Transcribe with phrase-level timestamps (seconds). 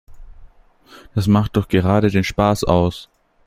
[1.13, 3.07] Das macht doch gerade den Spaß aus.